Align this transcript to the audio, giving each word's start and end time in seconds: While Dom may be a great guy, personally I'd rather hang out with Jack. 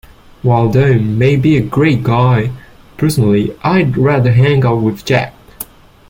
While 0.41 0.71
Dom 0.71 1.19
may 1.19 1.35
be 1.35 1.57
a 1.57 1.61
great 1.61 2.01
guy, 2.01 2.49
personally 2.97 3.55
I'd 3.63 3.95
rather 3.97 4.31
hang 4.31 4.65
out 4.65 4.81
with 4.81 5.05
Jack. 5.05 5.35